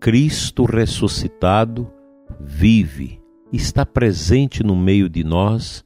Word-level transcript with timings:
Cristo 0.00 0.64
ressuscitado 0.64 1.90
vive, 2.40 3.20
está 3.52 3.84
presente 3.84 4.62
no 4.62 4.76
meio 4.76 5.08
de 5.08 5.24
nós 5.24 5.84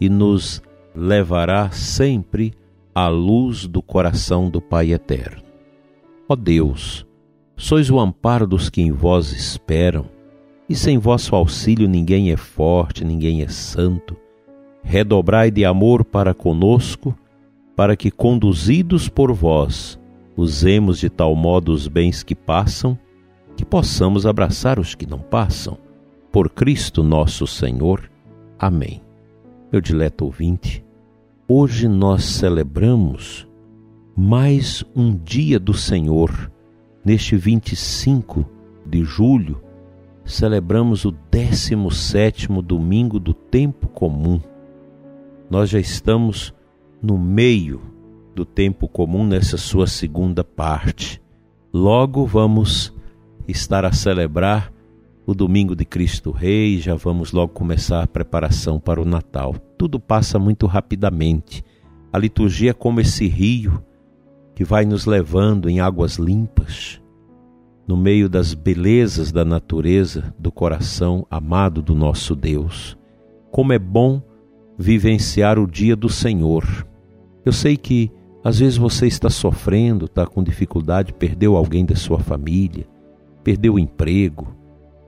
e 0.00 0.08
nos 0.08 0.62
levará 0.94 1.70
sempre 1.70 2.52
à 2.94 3.08
luz 3.08 3.66
do 3.66 3.82
coração 3.82 4.50
do 4.50 4.60
Pai 4.60 4.92
eterno. 4.92 5.42
Ó 6.28 6.36
Deus, 6.36 7.06
sois 7.56 7.90
o 7.90 7.98
amparo 7.98 8.46
dos 8.46 8.68
que 8.68 8.82
em 8.82 8.92
vós 8.92 9.32
esperam, 9.32 10.06
e 10.68 10.74
sem 10.74 10.98
vosso 10.98 11.36
auxílio 11.36 11.88
ninguém 11.88 12.32
é 12.32 12.36
forte, 12.36 13.04
ninguém 13.04 13.42
é 13.42 13.48
santo 13.48 14.16
redobrai 14.86 15.50
de 15.50 15.64
amor 15.64 16.04
para 16.04 16.32
conosco, 16.32 17.12
para 17.74 17.96
que, 17.96 18.08
conduzidos 18.08 19.08
por 19.08 19.32
vós, 19.32 19.98
usemos 20.36 21.00
de 21.00 21.10
tal 21.10 21.34
modo 21.34 21.72
os 21.72 21.88
bens 21.88 22.22
que 22.22 22.36
passam, 22.36 22.96
que 23.56 23.64
possamos 23.64 24.26
abraçar 24.26 24.78
os 24.78 24.94
que 24.94 25.06
não 25.06 25.18
passam. 25.18 25.78
Por 26.30 26.50
Cristo 26.50 27.02
nosso 27.02 27.46
Senhor. 27.46 28.10
Amém. 28.58 29.00
Meu 29.72 29.80
dileto 29.80 30.24
ouvinte, 30.24 30.84
hoje 31.48 31.88
nós 31.88 32.24
celebramos 32.24 33.48
mais 34.16 34.84
um 34.94 35.16
dia 35.16 35.58
do 35.58 35.74
Senhor. 35.74 36.50
Neste 37.04 37.36
25 37.36 38.44
de 38.84 39.02
julho, 39.04 39.60
celebramos 40.24 41.04
o 41.04 41.12
17 41.30 42.48
domingo 42.62 43.18
do 43.18 43.32
tempo 43.32 43.88
comum 43.88 44.40
nós 45.48 45.70
já 45.70 45.78
estamos 45.78 46.52
no 47.00 47.16
meio 47.16 47.80
do 48.34 48.44
tempo 48.44 48.88
comum 48.88 49.24
nessa 49.24 49.56
sua 49.56 49.86
segunda 49.86 50.42
parte. 50.42 51.22
Logo 51.72 52.26
vamos 52.26 52.92
estar 53.46 53.84
a 53.84 53.92
celebrar 53.92 54.72
o 55.26 55.34
domingo 55.34 55.74
de 55.74 55.84
Cristo 55.84 56.30
Rei, 56.30 56.78
já 56.78 56.94
vamos 56.94 57.32
logo 57.32 57.52
começar 57.52 58.02
a 58.02 58.06
preparação 58.06 58.78
para 58.78 59.00
o 59.00 59.04
Natal. 59.04 59.54
Tudo 59.76 59.98
passa 59.98 60.38
muito 60.38 60.66
rapidamente. 60.66 61.64
A 62.12 62.18
liturgia 62.18 62.70
é 62.70 62.74
como 62.74 63.00
esse 63.00 63.26
rio 63.26 63.82
que 64.54 64.64
vai 64.64 64.84
nos 64.84 65.04
levando 65.04 65.68
em 65.68 65.80
águas 65.80 66.16
limpas, 66.16 67.02
no 67.86 67.96
meio 67.96 68.28
das 68.28 68.54
belezas 68.54 69.32
da 69.32 69.44
natureza, 69.44 70.32
do 70.38 70.50
coração 70.52 71.26
amado 71.30 71.82
do 71.82 71.94
nosso 71.94 72.34
Deus. 72.34 72.96
Como 73.50 73.72
é 73.72 73.78
bom 73.78 74.22
vivenciar 74.78 75.58
o 75.58 75.66
dia 75.66 75.96
do 75.96 76.08
Senhor. 76.08 76.64
Eu 77.44 77.52
sei 77.52 77.76
que 77.76 78.10
às 78.44 78.60
vezes 78.60 78.78
você 78.78 79.08
está 79.08 79.28
sofrendo, 79.28 80.04
está 80.04 80.24
com 80.24 80.42
dificuldade, 80.42 81.12
perdeu 81.12 81.56
alguém 81.56 81.84
da 81.84 81.96
sua 81.96 82.20
família, 82.20 82.86
perdeu 83.46 83.74
o 83.74 83.78
emprego, 83.78 84.48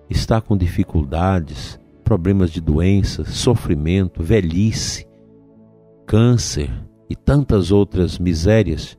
está 0.08 0.40
com 0.40 0.56
dificuldades, 0.56 1.76
problemas 2.04 2.52
de 2.52 2.60
doenças, 2.60 3.30
sofrimento, 3.30 4.22
velhice, 4.22 5.08
câncer 6.06 6.70
e 7.10 7.16
tantas 7.16 7.72
outras 7.72 8.16
misérias. 8.16 8.96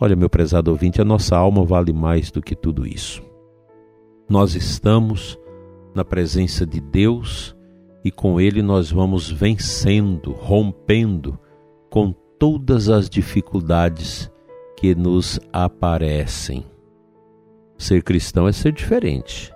Olha, 0.00 0.16
meu 0.16 0.30
prezado 0.30 0.70
ouvinte, 0.70 1.02
a 1.02 1.04
nossa 1.04 1.36
alma 1.36 1.62
vale 1.66 1.92
mais 1.92 2.30
do 2.30 2.40
que 2.40 2.56
tudo 2.56 2.86
isso. 2.86 3.22
Nós 4.26 4.54
estamos 4.54 5.38
na 5.94 6.02
presença 6.02 6.64
de 6.64 6.80
Deus 6.80 7.54
e 8.02 8.10
com 8.10 8.40
ele 8.40 8.62
nós 8.62 8.90
vamos 8.90 9.30
vencendo, 9.30 10.32
rompendo 10.32 11.38
com 11.90 12.10
todas 12.38 12.88
as 12.88 13.10
dificuldades 13.10 14.32
que 14.78 14.94
nos 14.94 15.38
aparecem. 15.52 16.71
Ser 17.82 18.00
cristão 18.04 18.46
é 18.46 18.52
ser 18.52 18.70
diferente. 18.70 19.52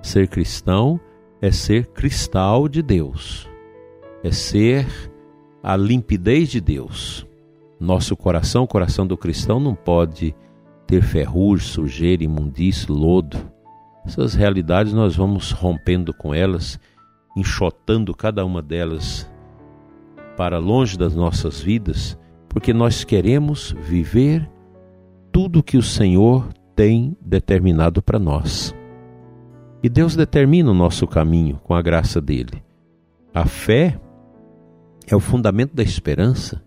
Ser 0.00 0.28
cristão 0.28 1.00
é 1.42 1.50
ser 1.50 1.88
cristal 1.88 2.68
de 2.68 2.80
Deus, 2.80 3.50
é 4.22 4.30
ser 4.30 4.86
a 5.60 5.76
limpidez 5.76 6.50
de 6.50 6.60
Deus. 6.60 7.26
Nosso 7.80 8.16
coração, 8.16 8.62
o 8.62 8.68
coração 8.68 9.04
do 9.04 9.16
cristão, 9.16 9.58
não 9.58 9.74
pode 9.74 10.36
ter 10.86 11.02
ferrugem, 11.02 11.66
sujeira, 11.66 12.22
imundície, 12.22 12.92
lodo. 12.92 13.38
Essas 14.06 14.34
realidades 14.34 14.92
nós 14.92 15.16
vamos 15.16 15.50
rompendo 15.50 16.14
com 16.14 16.32
elas 16.32 16.78
enxotando 17.36 18.14
cada 18.14 18.46
uma 18.46 18.62
delas 18.62 19.28
para 20.36 20.58
longe 20.58 20.96
das 20.96 21.16
nossas 21.16 21.60
vidas, 21.60 22.16
porque 22.48 22.72
nós 22.72 23.02
queremos 23.02 23.74
viver 23.80 24.48
tudo 25.32 25.60
que 25.60 25.76
o 25.76 25.82
Senhor 25.82 26.46
tem 26.74 27.16
determinado 27.20 28.02
para 28.02 28.18
nós. 28.18 28.74
E 29.82 29.88
Deus 29.88 30.16
determina 30.16 30.70
o 30.70 30.74
nosso 30.74 31.06
caminho 31.06 31.60
com 31.62 31.74
a 31.74 31.82
graça 31.82 32.20
dele. 32.20 32.62
A 33.32 33.46
fé 33.46 34.00
é 35.06 35.14
o 35.14 35.20
fundamento 35.20 35.74
da 35.74 35.82
esperança. 35.82 36.62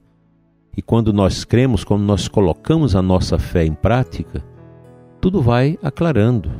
E 0.76 0.82
quando 0.82 1.12
nós 1.12 1.44
cremos, 1.44 1.84
quando 1.84 2.04
nós 2.04 2.28
colocamos 2.28 2.96
a 2.96 3.02
nossa 3.02 3.40
fé 3.40 3.66
em 3.66 3.74
prática, 3.74 4.44
tudo 5.20 5.42
vai 5.42 5.80
aclarando. 5.82 6.52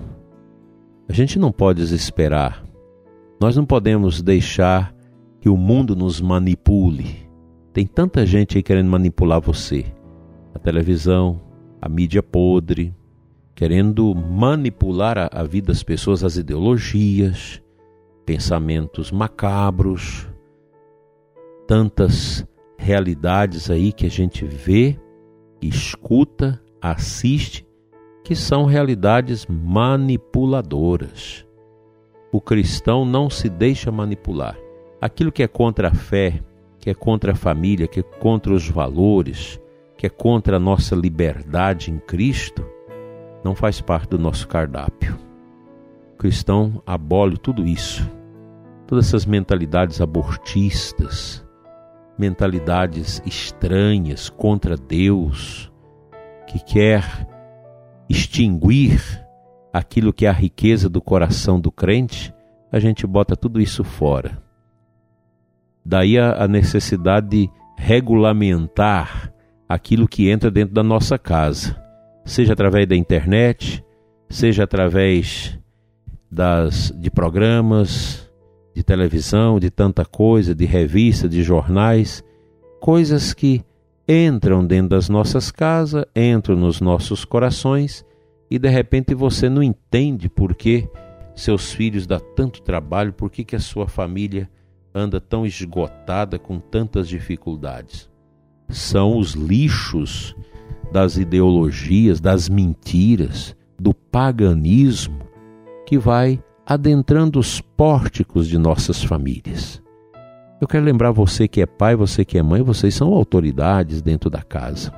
A 1.08 1.14
gente 1.14 1.38
não 1.38 1.52
pode 1.52 1.80
desesperar, 1.80 2.64
nós 3.40 3.56
não 3.56 3.66
podemos 3.66 4.22
deixar 4.22 4.94
que 5.40 5.48
o 5.48 5.56
mundo 5.56 5.96
nos 5.96 6.20
manipule. 6.20 7.28
Tem 7.72 7.86
tanta 7.86 8.26
gente 8.26 8.58
aí 8.58 8.64
querendo 8.64 8.90
manipular 8.90 9.40
você. 9.40 9.86
A 10.56 10.60
televisão, 10.60 11.40
a 11.80 11.88
mídia 11.88 12.24
podre, 12.24 12.96
querendo 13.58 14.16
manipular 14.16 15.18
a, 15.18 15.30
a 15.30 15.44
vida 15.44 15.68
das 15.68 15.84
pessoas, 15.84 16.24
as 16.24 16.38
ideologias, 16.38 17.62
pensamentos 18.26 19.12
macabros, 19.12 20.26
tantas 21.68 22.48
realidades 22.78 23.70
aí 23.70 23.92
que 23.92 24.06
a 24.06 24.10
gente 24.10 24.46
vê, 24.46 24.98
escuta, 25.62 26.62
assiste, 26.82 27.68
que 28.24 28.36
são 28.36 28.66
realidades 28.66 29.46
manipuladoras 29.46 31.46
o 32.32 32.42
cristão 32.42 33.06
não 33.06 33.30
se 33.30 33.50
deixa 33.50 33.92
manipular. 33.92 34.58
Aquilo 35.02 35.32
que 35.32 35.44
é 35.44 35.48
contra 35.48 35.90
a 35.90 35.94
fé, 35.94 36.42
que 36.80 36.90
é 36.90 36.94
contra 36.94 37.32
a 37.32 37.36
família, 37.36 37.88
que 37.88 38.00
é 38.00 38.04
contra 38.04 38.54
os 38.54 38.70
valores, 38.70 39.60
que 39.98 40.06
é 40.06 40.10
contra 40.10 40.58
a 40.58 40.60
nossa 40.60 40.96
liberdade 40.96 41.92
em 41.92 42.00
Cristo, 42.00 42.66
não 43.48 43.56
faz 43.56 43.80
parte 43.80 44.10
do 44.10 44.20
nosso 44.20 44.46
cardápio. 44.46 45.18
O 46.14 46.18
cristão 46.18 46.84
abole 46.86 47.38
tudo 47.38 47.66
isso, 47.66 48.06
todas 48.86 49.08
essas 49.08 49.26
mentalidades 49.26 50.02
abortistas, 50.02 51.46
mentalidades 52.18 53.22
estranhas 53.26 54.30
contra 54.30 54.76
Deus, 54.76 55.72
que 56.46 56.60
quer 56.60 57.26
extinguir 58.10 59.02
aquilo 59.72 60.12
que 60.12 60.26
é 60.26 60.30
a 60.30 60.34
riqueza 60.34 60.90
do 60.90 61.02
coração 61.02 61.58
do 61.58 61.72
crente, 61.72 62.34
a 62.70 62.80
gente 62.80 63.08
bota 63.08 63.34
tudo 63.34 63.62
isso 63.62 63.82
fora. 63.82 64.44
Daí 65.86 66.20
a, 66.20 66.46
necessidade 66.50 67.30
de 67.30 67.50
regulamentar 67.78 69.32
aquilo 69.70 70.06
que 70.06 70.30
entra 70.30 70.52
dentro 70.52 70.74
da 70.74 70.84
nossa 70.84 71.18
casa, 71.18 71.82
seja 72.28 72.54
através 72.54 72.86
da 72.86 72.96
internet, 72.96 73.84
seja 74.30 74.66
através 74.66 75.58
das, 76.30 76.92
de 76.96 77.10
programas, 77.10 78.30
de 78.76 78.84
televisão, 78.84 79.60
de 79.60 79.72
tanta 79.72 80.06
coisa, 80.06 80.54
de 80.54 80.66
revista, 80.66 81.28
de 81.28 81.42
jornais, 81.42 82.24
coisas 82.82 83.34
que 83.34 83.64
entram 84.08 84.64
dentro 84.66 84.90
das 84.90 85.08
nossas 85.08 85.50
casas, 85.50 86.06
entram 86.14 86.56
nos 86.56 86.82
nossos 86.82 87.24
corações 87.24 88.06
e 88.52 88.60
de 88.60 88.70
repente 88.70 89.16
você 89.16 89.50
não 89.50 89.64
entende 89.64 90.30
por 90.30 90.54
que 90.54 90.88
seus 91.34 91.72
filhos 91.72 92.06
dão 92.06 92.20
tanto 92.36 92.62
trabalho, 92.62 93.14
por 93.14 93.32
que, 93.32 93.46
que 93.46 93.56
a 93.56 93.60
sua 93.60 93.88
família 93.88 94.50
anda 94.94 95.22
tão 95.22 95.46
esgotada 95.46 96.38
com 96.38 96.60
tantas 96.60 97.08
dificuldades. 97.08 98.10
São 98.70 99.18
os 99.18 99.32
lixos 99.34 100.36
das 100.92 101.18
ideologias, 101.18 102.20
das 102.20 102.50
mentiras, 102.50 103.56
do 103.80 103.94
paganismo 103.94 105.20
que 105.86 105.98
vai 105.98 106.42
adentrando 106.66 107.40
os 107.40 107.62
pórticos 107.62 108.48
de 108.48 108.58
nossas 108.58 109.04
famílias. 109.04 109.82
Eu 110.60 110.68
quero 110.68 110.84
lembrar 110.84 111.12
você 111.12 111.48
que 111.48 111.62
é 111.62 111.66
pai, 111.66 111.96
você 111.96 112.26
que 112.26 112.38
é 112.38 112.44
mãe, 112.44 112.62
vocês 112.62 112.96
são 112.96 113.14
autoridades 113.14 114.02
dentro 114.02 114.30
da 114.30 114.42
casa. 114.42 114.92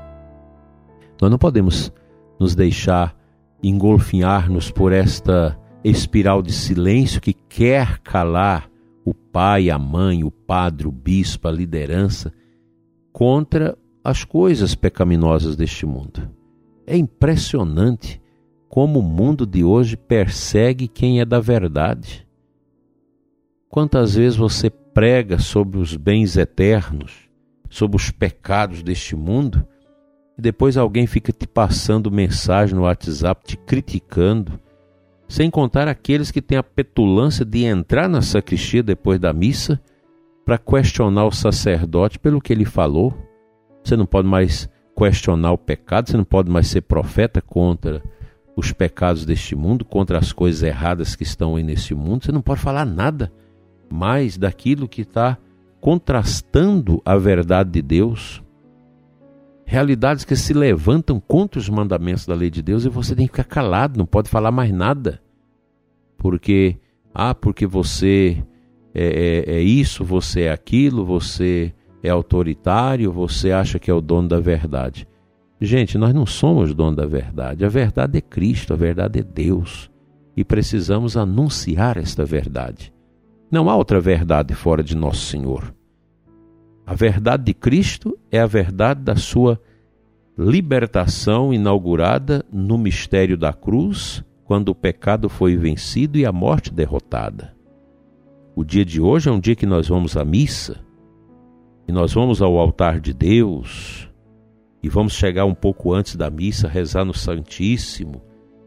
Nós 1.21 1.29
não 1.29 1.37
podemos 1.37 1.91
nos 2.39 2.55
deixar 2.55 3.15
engolfinhar-nos 3.61 4.71
por 4.71 4.93
esta 4.93 5.59
espiral 5.83 6.41
de 6.41 6.53
silêncio 6.53 7.21
que 7.21 7.33
quer 7.33 7.99
calar 7.99 8.69
o 9.03 9.13
pai, 9.13 9.69
a 9.69 9.77
mãe, 9.77 10.23
o 10.23 10.31
padre, 10.31 10.87
o 10.87 10.91
bispo, 10.91 11.47
a 11.47 11.51
liderança 11.51 12.31
contra 13.11 13.77
as 14.09 14.23
coisas 14.23 14.75
pecaminosas 14.75 15.55
deste 15.55 15.85
mundo. 15.85 16.29
É 16.85 16.97
impressionante 16.97 18.21
como 18.67 18.99
o 18.99 19.03
mundo 19.03 19.45
de 19.45 19.63
hoje 19.63 19.95
persegue 19.95 20.87
quem 20.87 21.19
é 21.19 21.25
da 21.25 21.39
verdade. 21.39 22.27
Quantas 23.69 24.15
vezes 24.15 24.35
você 24.37 24.69
prega 24.69 25.37
sobre 25.39 25.79
os 25.79 25.95
bens 25.95 26.37
eternos, 26.37 27.29
sobre 27.69 27.97
os 27.97 28.09
pecados 28.09 28.81
deste 28.81 29.15
mundo, 29.15 29.65
e 30.37 30.41
depois 30.41 30.77
alguém 30.77 31.05
fica 31.05 31.31
te 31.31 31.47
passando 31.47 32.09
mensagem 32.09 32.75
no 32.75 32.83
WhatsApp, 32.83 33.45
te 33.45 33.57
criticando, 33.57 34.59
sem 35.27 35.51
contar 35.51 35.87
aqueles 35.87 36.31
que 36.31 36.41
têm 36.41 36.57
a 36.57 36.63
petulância 36.63 37.45
de 37.45 37.63
entrar 37.63 38.09
na 38.09 38.21
sacristia 38.21 38.81
depois 38.81 39.19
da 39.19 39.31
missa 39.31 39.79
para 40.43 40.57
questionar 40.57 41.25
o 41.25 41.31
sacerdote 41.31 42.17
pelo 42.17 42.41
que 42.41 42.51
ele 42.51 42.65
falou. 42.65 43.28
Você 43.83 43.95
não 43.95 44.05
pode 44.05 44.27
mais 44.27 44.69
questionar 44.95 45.51
o 45.51 45.57
pecado, 45.57 46.09
você 46.09 46.17
não 46.17 46.25
pode 46.25 46.51
mais 46.51 46.67
ser 46.67 46.81
profeta 46.81 47.41
contra 47.41 48.03
os 48.55 48.73
pecados 48.73 49.25
deste 49.25 49.55
mundo, 49.55 49.85
contra 49.85 50.17
as 50.17 50.33
coisas 50.33 50.61
erradas 50.61 51.15
que 51.15 51.23
estão 51.23 51.55
aí 51.55 51.63
nesse 51.63 51.95
mundo, 51.95 52.25
você 52.25 52.31
não 52.31 52.41
pode 52.41 52.59
falar 52.59 52.85
nada 52.85 53.31
mais 53.89 54.37
daquilo 54.37 54.87
que 54.87 55.01
está 55.01 55.37
contrastando 55.79 57.01
a 57.05 57.15
verdade 57.15 57.71
de 57.71 57.81
Deus. 57.81 58.43
Realidades 59.65 60.25
que 60.25 60.35
se 60.35 60.53
levantam 60.53 61.19
contra 61.19 61.59
os 61.59 61.69
mandamentos 61.69 62.25
da 62.25 62.35
lei 62.35 62.49
de 62.49 62.61
Deus 62.61 62.85
e 62.85 62.89
você 62.89 63.15
tem 63.15 63.27
que 63.27 63.31
ficar 63.31 63.43
calado, 63.45 63.97
não 63.97 64.05
pode 64.05 64.29
falar 64.29 64.51
mais 64.51 64.71
nada. 64.71 65.21
Porque, 66.17 66.77
ah, 67.13 67.33
porque 67.33 67.65
você 67.65 68.43
é, 68.93 69.45
é, 69.47 69.55
é 69.55 69.61
isso, 69.61 70.03
você 70.03 70.41
é 70.41 70.51
aquilo, 70.51 71.05
você 71.05 71.73
é 72.01 72.09
autoritário, 72.09 73.11
você 73.11 73.51
acha 73.51 73.79
que 73.79 73.91
é 73.91 73.93
o 73.93 74.01
dono 74.01 74.27
da 74.27 74.39
verdade. 74.39 75.07
Gente, 75.61 75.97
nós 75.97 76.13
não 76.13 76.25
somos 76.25 76.73
dono 76.73 76.95
da 76.95 77.05
verdade. 77.05 77.65
A 77.65 77.69
verdade 77.69 78.17
é 78.17 78.21
Cristo, 78.21 78.73
a 78.73 78.77
verdade 78.77 79.19
é 79.19 79.23
Deus. 79.23 79.91
E 80.35 80.43
precisamos 80.43 81.17
anunciar 81.17 81.97
esta 81.97 82.23
verdade. 82.23 82.93
Não 83.51 83.69
há 83.69 83.75
outra 83.75 83.99
verdade 83.99 84.53
fora 84.53 84.81
de 84.81 84.95
Nosso 84.95 85.25
Senhor. 85.25 85.73
A 86.85 86.93
verdade 86.93 87.43
de 87.43 87.53
Cristo 87.53 88.17
é 88.31 88.39
a 88.39 88.45
verdade 88.45 89.01
da 89.01 89.15
sua 89.15 89.59
libertação 90.37 91.53
inaugurada 91.53 92.45
no 92.51 92.77
mistério 92.77 93.37
da 93.37 93.51
cruz, 93.51 94.23
quando 94.45 94.69
o 94.69 94.75
pecado 94.75 95.27
foi 95.27 95.57
vencido 95.57 96.17
e 96.17 96.25
a 96.25 96.31
morte 96.31 96.73
derrotada. 96.73 97.53
O 98.55 98.63
dia 98.63 98.85
de 98.85 99.01
hoje 99.01 99.29
é 99.29 99.31
um 99.31 99.39
dia 99.39 99.55
que 99.55 99.65
nós 99.65 99.87
vamos 99.87 100.15
à 100.15 100.23
missa, 100.23 100.79
e 101.89 101.91
nós 101.91 102.13
vamos 102.13 102.39
ao 102.39 102.55
altar 102.59 102.99
de 102.99 103.11
Deus, 103.15 104.07
e 104.83 104.87
vamos 104.87 105.13
chegar 105.13 105.45
um 105.45 105.55
pouco 105.55 105.91
antes 105.91 106.15
da 106.15 106.29
missa, 106.29 106.67
rezar 106.67 107.03
no 107.03 107.15
Santíssimo, 107.15 108.21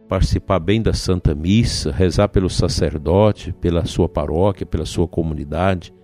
participar 0.09 0.59
bem 0.59 0.83
da 0.83 0.93
Santa 0.93 1.33
Missa, 1.33 1.93
rezar 1.93 2.31
pelo 2.31 2.51
sacerdote, 2.51 3.53
pela 3.53 3.85
sua 3.85 4.09
paróquia, 4.09 4.67
pela 4.67 4.85
sua 4.85 5.07
comunidade, 5.07 5.95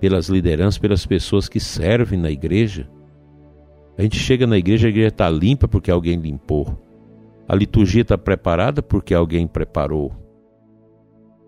pelas 0.00 0.30
lideranças, 0.30 0.78
pelas 0.78 1.04
pessoas 1.04 1.50
que 1.50 1.60
servem 1.60 2.18
na 2.18 2.30
igreja. 2.30 2.88
A 3.98 4.00
gente 4.00 4.16
chega 4.16 4.46
na 4.46 4.56
igreja, 4.56 4.86
a 4.86 4.90
igreja 4.90 5.08
está 5.08 5.28
limpa 5.28 5.68
porque 5.68 5.90
alguém 5.90 6.18
limpou. 6.18 6.82
A 7.46 7.54
liturgia 7.54 8.00
está 8.00 8.16
preparada 8.16 8.82
porque 8.82 9.12
alguém 9.12 9.46
preparou. 9.46 10.12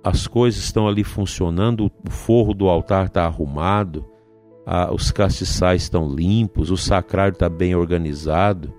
As 0.04 0.26
coisas 0.26 0.62
estão 0.62 0.86
ali 0.86 1.02
funcionando, 1.02 1.90
o 2.06 2.10
forro 2.10 2.52
do 2.52 2.68
altar 2.68 3.06
está 3.06 3.24
arrumado, 3.24 4.04
ah, 4.66 4.92
os 4.92 5.12
castiçais 5.12 5.82
estão 5.82 6.12
limpos, 6.12 6.72
o 6.72 6.76
sacrário 6.76 7.34
está 7.34 7.48
bem 7.48 7.76
organizado, 7.76 8.74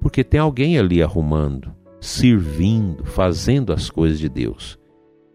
porque 0.00 0.22
tem 0.22 0.38
alguém 0.38 0.78
ali 0.78 1.02
arrumando, 1.02 1.74
servindo, 2.00 3.04
fazendo 3.04 3.72
as 3.72 3.90
coisas 3.90 4.20
de 4.20 4.28
Deus. 4.28 4.78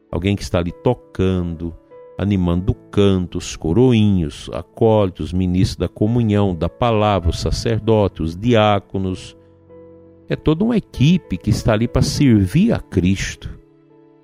Alguém 0.10 0.38
que 0.38 0.44
está 0.44 0.60
ali 0.60 0.72
tocando, 0.72 1.76
animando 2.18 2.72
o 2.72 2.76
canto, 2.90 3.38
os 3.38 3.58
coroinhos, 3.58 4.50
acólitos, 4.54 5.34
ministros 5.34 5.76
da 5.76 5.90
comunhão, 5.90 6.56
da 6.56 6.70
palavra, 6.70 7.30
os 7.30 7.42
sacerdotes, 7.42 8.22
os 8.22 8.38
diáconos. 8.38 9.36
É 10.30 10.38
toda 10.38 10.64
uma 10.64 10.78
equipe 10.78 11.38
que 11.38 11.50
está 11.50 11.74
ali 11.74 11.88
para 11.88 12.02
servir 12.02 12.72
a 12.72 12.80
Cristo 12.80 13.60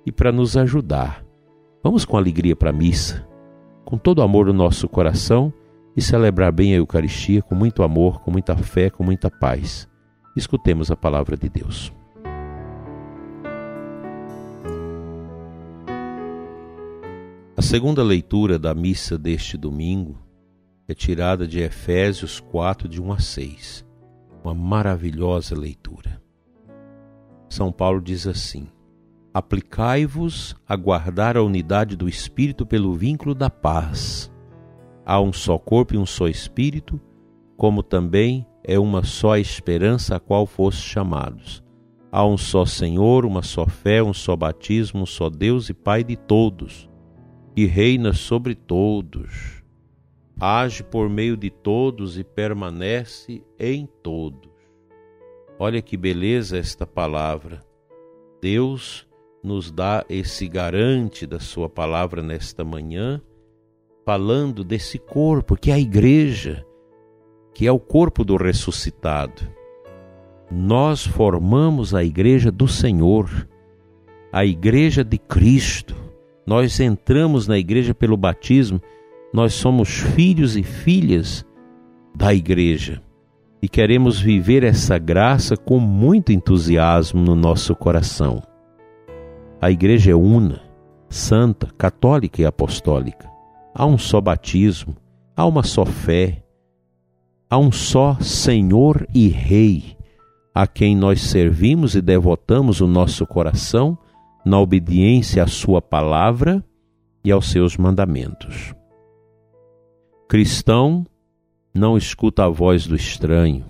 e 0.06 0.10
para 0.10 0.32
nos 0.32 0.56
ajudar. 0.56 1.22
Vamos 1.82 2.06
com 2.06 2.16
alegria 2.16 2.56
para 2.56 2.70
a 2.70 2.72
missa, 2.72 3.28
com 3.84 3.98
todo 3.98 4.20
o 4.20 4.22
amor 4.22 4.46
no 4.46 4.54
nosso 4.54 4.88
coração 4.88 5.52
e 5.96 6.02
celebrar 6.02 6.50
bem 6.50 6.74
a 6.74 6.76
Eucaristia 6.76 7.40
com 7.42 7.54
muito 7.54 7.82
amor, 7.82 8.20
com 8.20 8.30
muita 8.30 8.56
fé, 8.56 8.90
com 8.90 9.04
muita 9.04 9.30
paz. 9.30 9.88
Escutemos 10.36 10.90
a 10.90 10.96
palavra 10.96 11.36
de 11.36 11.48
Deus. 11.48 11.92
A 17.56 17.62
segunda 17.62 18.02
leitura 18.02 18.58
da 18.58 18.74
missa 18.74 19.16
deste 19.16 19.56
domingo 19.56 20.18
é 20.88 20.94
tirada 20.94 21.46
de 21.46 21.60
Efésios 21.60 22.40
4, 22.40 22.88
de 22.88 23.00
1 23.00 23.12
a 23.12 23.18
6. 23.20 23.86
Uma 24.42 24.52
maravilhosa 24.52 25.56
leitura. 25.56 26.20
São 27.48 27.70
Paulo 27.70 28.02
diz 28.02 28.26
assim: 28.26 28.66
Aplicai-vos 29.32 30.56
a 30.68 30.74
guardar 30.74 31.36
a 31.36 31.42
unidade 31.42 31.96
do 31.96 32.08
Espírito 32.08 32.66
pelo 32.66 32.92
vínculo 32.94 33.34
da 33.34 33.48
paz 33.48 34.33
Há 35.06 35.20
um 35.20 35.32
só 35.32 35.58
corpo 35.58 35.94
e 35.94 35.98
um 35.98 36.06
só 36.06 36.28
espírito, 36.28 36.98
como 37.56 37.82
também 37.82 38.46
é 38.62 38.78
uma 38.78 39.04
só 39.04 39.36
esperança 39.36 40.16
a 40.16 40.20
qual 40.20 40.46
fostes 40.46 40.84
chamados. 40.84 41.62
Há 42.10 42.24
um 42.24 42.38
só 42.38 42.64
Senhor, 42.64 43.26
uma 43.26 43.42
só 43.42 43.66
fé, 43.66 44.02
um 44.02 44.14
só 44.14 44.34
batismo, 44.34 45.02
um 45.02 45.06
só 45.06 45.28
Deus 45.28 45.68
e 45.68 45.74
Pai 45.74 46.02
de 46.02 46.16
todos, 46.16 46.88
que 47.54 47.66
reina 47.66 48.12
sobre 48.12 48.54
todos, 48.54 49.62
age 50.40 50.82
por 50.82 51.10
meio 51.10 51.36
de 51.36 51.50
todos 51.50 52.18
e 52.18 52.24
permanece 52.24 53.42
em 53.58 53.86
todos. 54.02 54.50
Olha 55.58 55.82
que 55.82 55.96
beleza 55.96 56.56
esta 56.56 56.86
palavra. 56.86 57.60
Deus 58.40 59.06
nos 59.42 59.70
dá 59.70 60.04
esse 60.08 60.48
garante 60.48 61.26
da 61.26 61.38
sua 61.38 61.68
palavra 61.68 62.22
nesta 62.22 62.64
manhã 62.64 63.20
falando 64.04 64.62
desse 64.62 64.98
corpo 64.98 65.56
que 65.56 65.70
é 65.70 65.74
a 65.74 65.78
igreja, 65.78 66.64
que 67.54 67.66
é 67.66 67.72
o 67.72 67.78
corpo 67.78 68.24
do 68.24 68.36
ressuscitado. 68.36 69.42
Nós 70.50 71.06
formamos 71.06 71.94
a 71.94 72.04
igreja 72.04 72.50
do 72.50 72.68
Senhor, 72.68 73.48
a 74.32 74.44
igreja 74.44 75.02
de 75.02 75.18
Cristo. 75.18 75.96
Nós 76.46 76.78
entramos 76.80 77.48
na 77.48 77.58
igreja 77.58 77.94
pelo 77.94 78.16
batismo, 78.16 78.80
nós 79.32 79.54
somos 79.54 79.88
filhos 79.88 80.56
e 80.56 80.62
filhas 80.62 81.44
da 82.14 82.34
igreja 82.34 83.02
e 83.64 83.68
queremos 83.68 84.20
viver 84.20 84.62
essa 84.62 84.98
graça 84.98 85.56
com 85.56 85.80
muito 85.80 86.30
entusiasmo 86.30 87.22
no 87.22 87.34
nosso 87.34 87.74
coração. 87.74 88.42
A 89.58 89.70
igreja 89.70 90.10
é 90.12 90.14
una, 90.14 90.60
santa, 91.08 91.68
católica 91.78 92.42
e 92.42 92.44
apostólica. 92.44 93.33
Há 93.76 93.84
um 93.84 93.98
só 93.98 94.20
batismo, 94.20 94.96
há 95.36 95.44
uma 95.44 95.64
só 95.64 95.84
fé, 95.84 96.44
há 97.50 97.58
um 97.58 97.72
só 97.72 98.16
Senhor 98.20 99.04
e 99.12 99.26
Rei, 99.26 99.96
a 100.54 100.64
quem 100.64 100.96
nós 100.96 101.20
servimos 101.22 101.96
e 101.96 102.00
devotamos 102.00 102.80
o 102.80 102.86
nosso 102.86 103.26
coração 103.26 103.98
na 104.46 104.60
obediência 104.60 105.42
à 105.42 105.48
Sua 105.48 105.82
palavra 105.82 106.64
e 107.24 107.32
aos 107.32 107.50
seus 107.50 107.76
mandamentos. 107.76 108.72
Cristão 110.28 111.04
não 111.74 111.98
escuta 111.98 112.44
a 112.44 112.48
voz 112.48 112.86
do 112.86 112.94
estranho, 112.94 113.64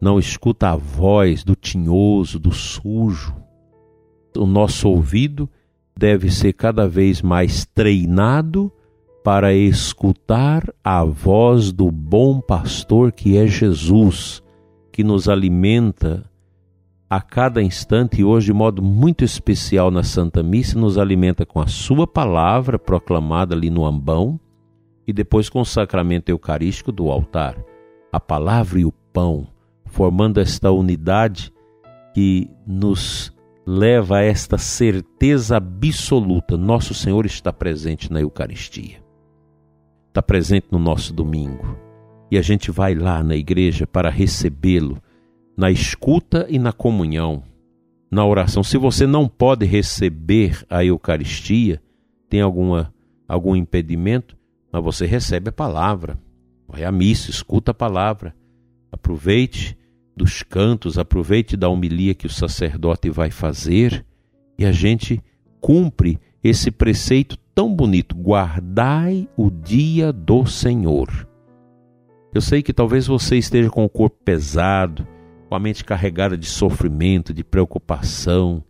não 0.00 0.18
escuta 0.18 0.70
a 0.70 0.76
voz 0.76 1.44
do 1.44 1.54
tinhoso, 1.54 2.40
do 2.40 2.50
sujo. 2.50 3.36
O 4.36 4.46
nosso 4.46 4.88
ouvido 4.88 5.48
deve 5.96 6.28
ser 6.28 6.54
cada 6.54 6.88
vez 6.88 7.22
mais 7.22 7.64
treinado 7.64 8.72
para 9.22 9.52
escutar 9.52 10.72
a 10.82 11.04
voz 11.04 11.72
do 11.72 11.90
bom 11.90 12.40
pastor 12.40 13.12
que 13.12 13.36
é 13.36 13.46
Jesus, 13.46 14.42
que 14.90 15.04
nos 15.04 15.28
alimenta 15.28 16.24
a 17.08 17.20
cada 17.20 17.60
instante 17.60 18.20
e 18.20 18.24
hoje 18.24 18.46
de 18.46 18.52
modo 18.52 18.80
muito 18.80 19.24
especial 19.24 19.90
na 19.90 20.02
Santa 20.02 20.42
Missa, 20.42 20.78
nos 20.78 20.96
alimenta 20.96 21.44
com 21.44 21.60
a 21.60 21.66
Sua 21.66 22.06
palavra 22.06 22.78
proclamada 22.78 23.54
ali 23.54 23.68
no 23.68 23.84
ambão 23.84 24.38
e 25.06 25.12
depois 25.12 25.48
com 25.48 25.60
o 25.60 25.66
sacramento 25.66 26.28
eucarístico 26.28 26.92
do 26.92 27.10
altar. 27.10 27.56
A 28.12 28.20
palavra 28.20 28.80
e 28.80 28.84
o 28.84 28.92
pão, 29.12 29.48
formando 29.86 30.38
esta 30.38 30.70
unidade 30.70 31.52
que 32.14 32.48
nos 32.66 33.32
leva 33.66 34.18
a 34.18 34.22
esta 34.22 34.56
certeza 34.56 35.56
absoluta: 35.56 36.56
Nosso 36.56 36.94
Senhor 36.94 37.26
está 37.26 37.52
presente 37.52 38.12
na 38.12 38.20
Eucaristia, 38.20 39.02
está 40.10 40.20
presente 40.20 40.66
no 40.70 40.78
nosso 40.78 41.14
domingo. 41.14 41.76
E 42.30 42.36
a 42.36 42.42
gente 42.42 42.70
vai 42.70 42.94
lá 42.94 43.22
na 43.22 43.34
igreja 43.34 43.86
para 43.86 44.10
recebê-lo 44.10 45.00
na 45.56 45.70
escuta 45.70 46.46
e 46.48 46.58
na 46.58 46.72
comunhão, 46.72 47.42
na 48.10 48.24
oração. 48.24 48.62
Se 48.62 48.78
você 48.78 49.06
não 49.06 49.28
pode 49.28 49.66
receber 49.66 50.64
a 50.70 50.84
Eucaristia, 50.84 51.82
tem 52.28 52.40
alguma, 52.40 52.92
algum 53.28 53.54
impedimento, 53.54 54.36
mas 54.72 54.82
você 54.82 55.06
recebe 55.06 55.50
a 55.50 55.52
palavra. 55.52 56.18
Vai 56.66 56.84
à 56.84 56.90
missa, 56.90 57.30
escuta 57.30 57.72
a 57.72 57.74
palavra. 57.74 58.34
Aproveite 58.90 59.76
dos 60.16 60.42
cantos, 60.42 60.98
aproveite 60.98 61.56
da 61.56 61.68
homilia 61.68 62.14
que 62.14 62.26
o 62.26 62.30
sacerdote 62.30 63.10
vai 63.10 63.30
fazer 63.30 64.04
e 64.58 64.64
a 64.64 64.72
gente 64.72 65.22
cumpre 65.60 66.18
esse 66.42 66.70
preceito 66.70 67.38
tão 67.60 67.74
bonito: 67.74 68.16
guardai 68.16 69.28
o 69.36 69.50
dia 69.50 70.10
do 70.14 70.46
Senhor. 70.46 71.28
Eu 72.32 72.40
sei 72.40 72.62
que 72.62 72.72
talvez 72.72 73.06
você 73.06 73.36
esteja 73.36 73.68
com 73.68 73.84
o 73.84 73.88
corpo 73.88 74.16
pesado, 74.24 75.06
com 75.46 75.54
a 75.54 75.58
mente 75.58 75.84
carregada 75.84 76.38
de 76.38 76.46
sofrimento, 76.46 77.34
de 77.34 77.44
preocupação, 77.44 78.64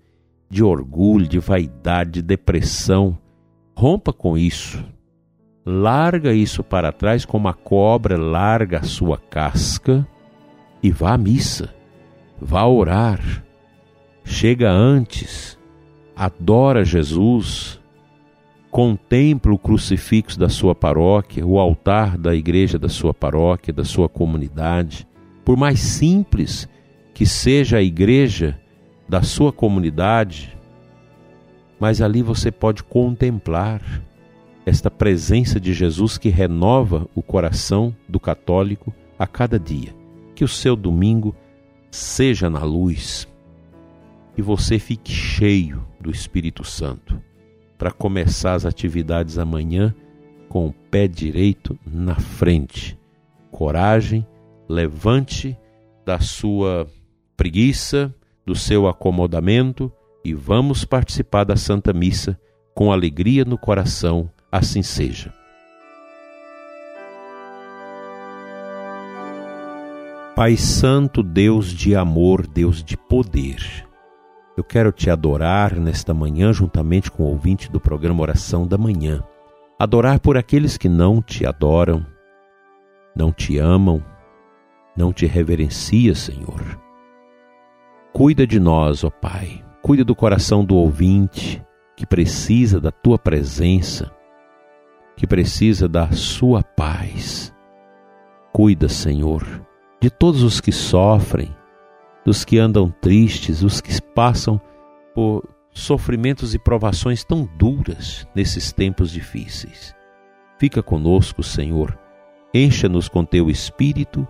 de 0.51 0.65
orgulho, 0.65 1.29
de 1.29 1.39
vaidade, 1.39 2.11
de 2.15 2.23
depressão. 2.23 3.17
Rompa 3.77 4.13
com 4.13 4.37
isso. 4.37 4.85
Larga 5.65 6.33
isso 6.33 6.65
para 6.65 6.91
trás 6.91 7.25
como 7.25 7.47
a 7.47 7.55
cobra 7.55 8.19
larga 8.19 8.79
a 8.79 8.83
sua 8.83 9.19
casca 9.19 10.05
e 10.83 10.91
vá 10.91 11.13
à 11.13 11.19
missa. 11.19 11.73
Vá 12.41 12.65
orar. 12.65 13.45
Chega 14.25 14.69
antes. 14.69 15.57
Adora 16.17 16.85
Jesus. 16.85 17.80
Contempla 18.71 19.53
o 19.53 19.59
crucifixo 19.59 20.39
da 20.39 20.49
sua 20.49 20.75
paróquia, 20.75 21.45
o 21.47 21.59
altar 21.59 22.17
da 22.17 22.35
igreja 22.35 22.79
da 22.79 22.89
sua 22.89 23.13
paróquia, 23.13 23.73
da 23.73 23.85
sua 23.85 24.09
comunidade 24.09 25.09
por 25.51 25.57
mais 25.57 25.81
simples 25.81 26.69
que 27.13 27.27
seja 27.27 27.79
a 27.79 27.83
igreja 27.83 28.57
da 29.09 29.21
sua 29.21 29.53
comunidade, 29.53 30.57
mas 31.79 32.01
ali 32.01 32.23
você 32.23 32.53
pode 32.53 32.85
contemplar 32.85 33.83
esta 34.65 34.91
presença 34.91 35.59
de 35.59 35.73
Jesus 35.73 36.17
que 36.17 36.29
renova 36.29 37.09
o 37.17 37.21
coração 37.21 37.93
do 38.09 38.21
católico 38.21 38.95
a 39.19 39.27
cada 39.27 39.59
dia. 39.59 39.93
Que 40.37 40.45
o 40.45 40.49
seu 40.49 40.77
domingo 40.77 41.35
seja 41.91 42.49
na 42.49 42.63
luz 42.63 43.27
e 44.37 44.43
você 44.43 44.79
fique 44.79 45.11
cheio 45.11 45.85
do 46.01 46.13
Espírito 46.13 46.63
Santo 46.63 47.21
para 47.81 47.91
começar 47.91 48.53
as 48.53 48.67
atividades 48.67 49.39
amanhã 49.39 49.95
com 50.51 50.67
o 50.67 50.73
pé 50.91 51.09
direito 51.09 51.79
na 51.83 52.15
frente. 52.15 52.99
Coragem 53.51 54.27
levante 54.69 55.57
da 56.05 56.21
sua 56.21 56.87
preguiça, 57.39 58.15
do 58.45 58.55
seu 58.55 58.87
acomodamento 58.87 59.91
e 60.23 60.35
vamos 60.35 60.85
participar 60.85 61.45
da 61.45 61.57
Santa 61.57 61.91
Missa 61.91 62.39
com 62.75 62.93
alegria 62.93 63.47
no 63.47 63.57
coração, 63.57 64.31
assim 64.53 64.83
seja. 64.83 65.33
Pai 70.37 70.55
Santo, 70.59 71.23
Deus 71.23 71.73
de 71.73 71.97
amor, 71.97 72.47
Deus 72.47 72.85
de 72.85 72.99
poder, 72.99 73.89
eu 74.61 74.65
quero 74.65 74.93
te 74.93 75.09
adorar 75.09 75.75
nesta 75.75 76.13
manhã, 76.13 76.53
juntamente 76.53 77.11
com 77.11 77.23
o 77.23 77.29
ouvinte 77.29 77.71
do 77.71 77.81
programa 77.81 78.21
Oração 78.21 78.67
da 78.67 78.77
Manhã. 78.77 79.25
Adorar 79.79 80.21
por 80.21 80.37
aqueles 80.37 80.77
que 80.77 80.87
não 80.87 81.23
te 81.23 81.47
adoram, 81.47 82.05
não 83.17 83.33
te 83.33 83.57
amam, 83.57 84.05
não 84.95 85.15
te 85.15 85.25
reverencia, 85.25 86.15
Senhor. 86.15 86.61
Cuida 88.13 88.47
de 88.47 88.61
nós, 88.61 89.03
ó 89.03 89.09
Pai. 89.09 89.65
Cuida 89.81 90.05
do 90.05 90.15
coração 90.15 90.63
do 90.63 90.77
ouvinte 90.77 91.65
que 91.97 92.05
precisa 92.05 92.79
da 92.79 92.91
tua 92.91 93.19
presença, 93.19 94.13
que 95.17 95.27
precisa 95.27 95.89
da 95.89 96.13
sua 96.13 96.63
paz. 96.63 97.55
Cuida, 98.53 98.91
Senhor, 98.91 99.43
de 99.99 100.11
todos 100.11 100.43
os 100.43 100.61
que 100.61 100.71
sofrem, 100.71 101.49
dos 102.25 102.45
que 102.45 102.59
andam 102.59 102.91
tristes, 103.01 103.63
os 103.63 103.81
que 103.81 104.01
passam 104.03 104.61
por 105.15 105.49
sofrimentos 105.73 106.55
e 106.55 106.59
provações 106.59 107.25
tão 107.25 107.49
duras 107.57 108.27
nesses 108.35 108.73
tempos 108.73 109.11
difíceis. 109.11 109.95
Fica 110.59 110.83
conosco, 110.83 111.43
Senhor. 111.43 111.99
Encha-nos 112.53 113.09
com 113.09 113.25
teu 113.25 113.49
espírito 113.49 114.27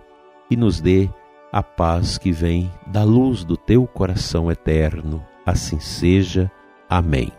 e 0.49 0.55
nos 0.55 0.79
dê 0.79 1.09
a 1.51 1.61
paz 1.61 2.17
que 2.17 2.31
vem 2.31 2.71
da 2.87 3.03
luz 3.03 3.43
do 3.43 3.57
teu 3.57 3.85
coração 3.85 4.49
eterno. 4.49 5.25
Assim 5.45 5.79
seja. 5.79 6.49
Amém. 6.89 7.31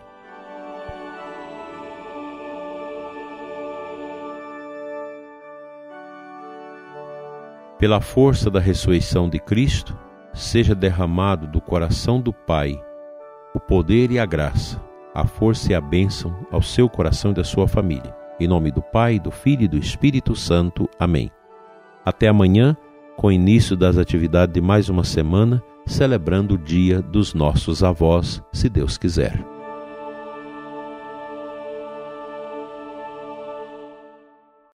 Pela 7.79 7.99
força 7.99 8.49
da 8.49 8.59
ressurreição 8.59 9.27
de 9.27 9.39
Cristo, 9.39 9.97
seja 10.33 10.73
derramado 10.73 11.47
do 11.47 11.61
coração 11.61 12.19
do 12.19 12.33
Pai 12.33 12.79
o 13.53 13.59
poder 13.59 14.11
e 14.11 14.17
a 14.17 14.25
graça, 14.25 14.81
a 15.13 15.25
força 15.25 15.71
e 15.71 15.75
a 15.75 15.81
bênção 15.81 16.35
ao 16.51 16.61
seu 16.61 16.89
coração 16.89 17.31
e 17.31 17.35
da 17.35 17.43
sua 17.43 17.67
família. 17.67 18.15
Em 18.39 18.47
nome 18.47 18.71
do 18.71 18.81
Pai, 18.81 19.19
do 19.19 19.29
Filho 19.29 19.63
e 19.63 19.67
do 19.67 19.77
Espírito 19.77 20.35
Santo. 20.35 20.89
Amém. 20.99 21.29
Até 22.03 22.27
amanhã 22.27 22.75
com 23.15 23.27
o 23.27 23.31
início 23.31 23.77
das 23.77 23.95
atividades 23.95 24.53
de 24.53 24.59
mais 24.59 24.89
uma 24.89 25.03
semana, 25.03 25.61
celebrando 25.85 26.55
o 26.55 26.57
Dia 26.57 26.99
dos 26.99 27.35
Nossos 27.35 27.83
Avós, 27.83 28.41
se 28.51 28.67
Deus 28.67 28.97
quiser. 28.97 29.52